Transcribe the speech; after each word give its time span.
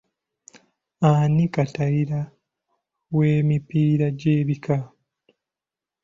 Ani 1.09 1.45
katayira 1.53 2.21
w'emipiira 3.15 4.07
gy'ebika? 4.19 4.75